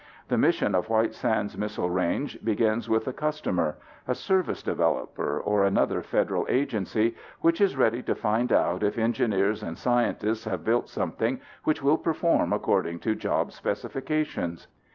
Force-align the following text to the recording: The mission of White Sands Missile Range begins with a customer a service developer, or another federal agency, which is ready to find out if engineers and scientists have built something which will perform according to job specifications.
The 0.29 0.37
mission 0.39 0.73
of 0.73 0.89
White 0.89 1.13
Sands 1.13 1.55
Missile 1.55 1.91
Range 1.91 2.43
begins 2.43 2.89
with 2.89 3.07
a 3.07 3.13
customer 3.13 3.77
a 4.07 4.15
service 4.15 4.63
developer, 4.63 5.39
or 5.39 5.63
another 5.63 6.01
federal 6.01 6.43
agency, 6.49 7.15
which 7.41 7.61
is 7.61 7.77
ready 7.77 8.01
to 8.01 8.15
find 8.15 8.51
out 8.51 8.81
if 8.81 8.97
engineers 8.97 9.61
and 9.61 9.77
scientists 9.77 10.45
have 10.45 10.65
built 10.65 10.89
something 10.89 11.39
which 11.65 11.83
will 11.83 11.99
perform 11.99 12.51
according 12.51 12.97
to 13.01 13.13
job 13.13 13.51
specifications. 13.51 14.67